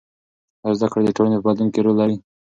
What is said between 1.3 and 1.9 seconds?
په بدلون کې